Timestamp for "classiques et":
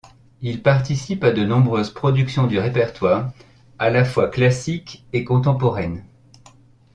4.29-5.23